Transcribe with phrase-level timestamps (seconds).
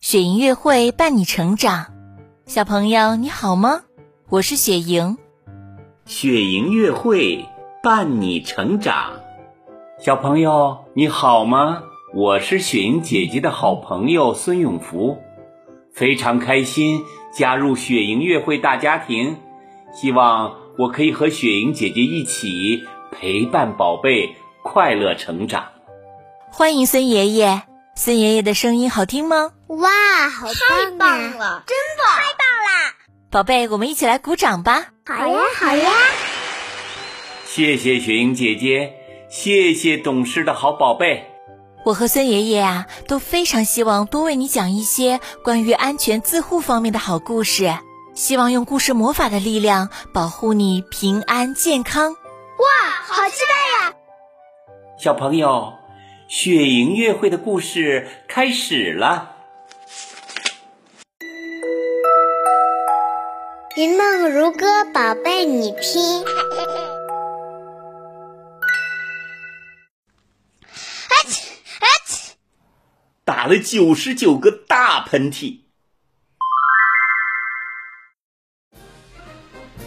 [0.00, 1.88] 雪莹月会伴你成长，
[2.46, 3.82] 小朋友你好吗？
[4.30, 5.18] 我是雪莹。
[6.06, 7.44] 雪莹月会
[7.82, 9.20] 伴你成长，
[9.98, 11.82] 小朋友你好吗？
[12.14, 15.18] 我是雪莹姐姐的好朋友孙永福，
[15.92, 19.36] 非常开心加入雪莹月会大家庭，
[19.92, 25.66] 希望我可以和雪莹姐姐一起陪伴宝贝快乐成长。
[26.50, 27.62] 欢迎孙爷爷，
[27.94, 29.52] 孙爷爷的声音好听吗？
[29.68, 29.90] 哇，
[30.30, 32.94] 好太棒了，真棒太棒啦！
[33.30, 34.86] 宝贝，我们一起来鼓掌吧！
[35.06, 35.90] 好呀，好呀！
[37.44, 38.94] 谢谢雪莹姐姐，
[39.28, 41.26] 谢谢懂事的好宝贝。
[41.84, 47.76] 我和孙爷爷啊都非常希望多为你讲一些关于安全自护方面的好故事，
[48.14, 52.12] 希望用故事魔法的力量保护你平安健康。
[52.12, 53.94] 哇，好期待呀！
[54.98, 55.72] 小朋友，
[56.30, 59.34] 雪莹月会的故事开始了。
[63.76, 66.24] 云梦如歌，宝贝你听。
[73.24, 75.58] 打了九十九个大喷嚏，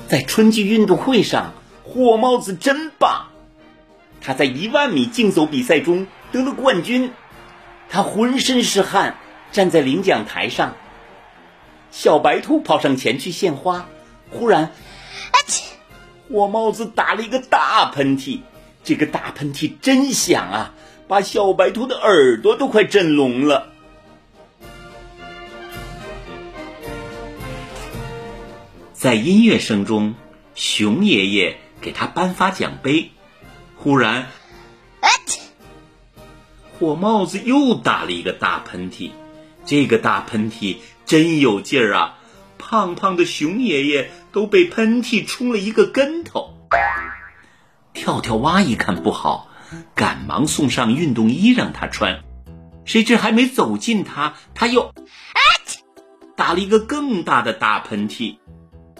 [0.10, 1.54] 在春季运动会上，
[1.86, 3.28] 火帽子真棒！
[4.20, 7.14] 他在一万米竞走比赛中得了冠军，
[7.90, 9.16] 他浑身是汗，
[9.52, 10.76] 站在领奖台上。
[11.92, 13.88] 小白兔跑上前去献花，
[14.32, 14.72] 忽然，
[16.30, 18.40] 火帽子打了一个大喷嚏，
[18.84, 20.74] 这个大喷嚏真响啊！
[21.08, 23.72] 把小白兔的耳朵都快震聋了。
[28.94, 30.16] 在音乐声中，
[30.56, 33.12] 熊爷爷给他颁发奖杯。
[33.76, 34.28] 忽然，
[36.84, 39.12] 火帽子又打了一个大喷嚏，
[39.66, 42.16] 这个大喷嚏真有劲儿啊！
[42.58, 46.54] 胖胖的熊爷爷都被喷嚏冲了一个跟头。
[47.94, 49.48] 跳跳蛙一看不好。
[49.96, 52.20] 赶忙送上运动衣让他穿，
[52.84, 54.94] 谁知还没走近他，他又
[56.36, 58.36] 打了一个更大的大喷嚏。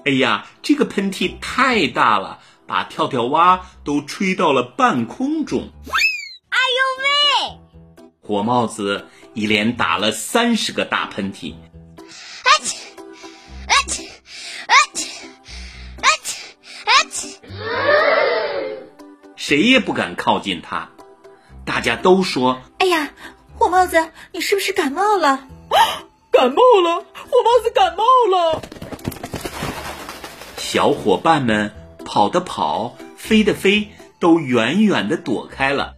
[0.06, 5.70] 哎呀，这个喷嚏太大了，把跳跳蛙都吹到了半空中。
[8.34, 9.06] 火帽子
[9.36, 11.54] 一连打了三十个大喷嚏。
[19.36, 20.90] 谁也不敢靠近他，
[21.64, 23.12] 大家都说：“哎呀，
[23.54, 25.48] 火帽子，你是不是感冒了？
[26.34, 28.64] 感冒了，火帽子感冒了。”
[30.58, 31.72] 小伙伴们
[32.04, 33.90] 跑的跑，飞的飞，
[34.20, 35.98] 都远远的躲开了。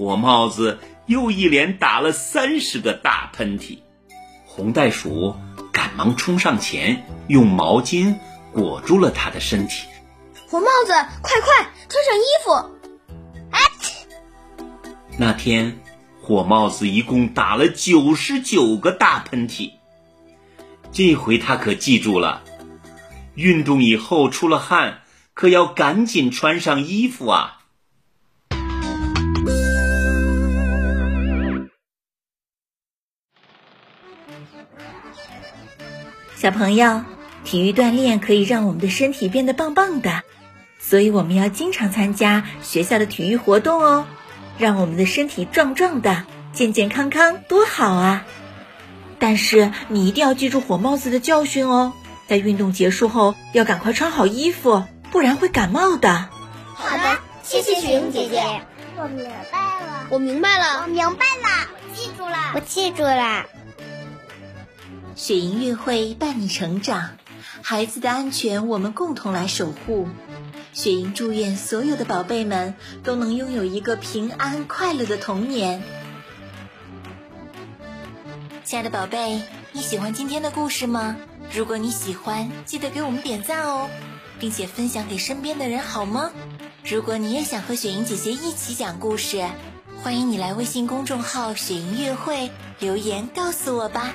[0.00, 3.80] 火帽子又一连打了三十个大喷嚏。
[4.46, 5.36] 红袋鼠
[5.70, 8.14] 赶忙冲上前，用毛巾
[8.50, 9.86] 裹住了他的身体。
[10.48, 12.70] 火帽子，快快穿上衣服！
[15.18, 15.78] 那天，
[16.22, 19.72] 火帽子一共打了九十九个大喷嚏。
[20.92, 22.42] 这回他可记住了，
[23.34, 25.02] 运动以后出了汗，
[25.34, 27.58] 可要赶紧穿上衣服啊！
[36.40, 37.04] 小朋友，
[37.44, 40.22] 体育锻炼可以让我们的身体变得棒棒的，
[40.78, 44.06] 所以我们要经常参加学校的体育活动哦，
[44.56, 46.24] 让我们的身体壮壮的、
[46.54, 48.24] 健健康康，多好啊！
[49.18, 51.92] 但是你一定要记住火帽子的教训哦，
[52.26, 56.30] 在运动结束后要赶快穿好衣服，不然会感冒的。
[56.72, 58.62] 好的，谢谢雪莹姐姐，
[58.96, 63.44] 我明白了，我明白了，我明白了，记住了，我记住了。
[65.20, 67.10] 雪莹月会伴你成长，
[67.60, 70.08] 孩子的安全我们共同来守护。
[70.72, 72.74] 雪莹祝愿所有的宝贝们
[73.04, 75.82] 都能拥有一个平安快乐的童年。
[78.64, 81.18] 亲爱的宝贝，你喜欢今天的故事吗？
[81.52, 83.90] 如果你喜欢，记得给我们点赞哦，
[84.38, 86.30] 并且分享给身边的人，好吗？
[86.82, 89.46] 如果你也想和雪莹姐姐一起讲故事，
[90.02, 92.50] 欢迎你来微信公众号“雪莹月会”
[92.80, 94.14] 留言告诉我吧。